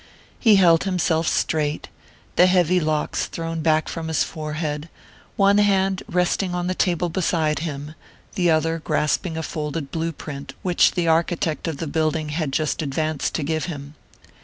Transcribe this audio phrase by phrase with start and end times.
[0.39, 1.87] He held himself straight,
[2.35, 4.89] the heavy locks thrown back from his forehead,
[5.35, 7.93] one hand resting on the table beside him,
[8.33, 12.81] the other grasping a folded blue print which the architect of the building had just
[12.81, 13.93] advanced to give him.